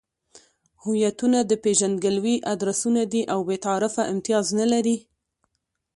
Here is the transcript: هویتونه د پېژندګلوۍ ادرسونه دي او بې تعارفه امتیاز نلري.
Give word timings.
هویتونه 0.83 1.39
د 1.49 1.51
پېژندګلوۍ 1.63 2.35
ادرسونه 2.53 3.01
دي 3.11 3.21
او 3.33 3.39
بې 3.47 3.57
تعارفه 3.65 4.03
امتیاز 4.13 4.45
نلري. 4.59 4.97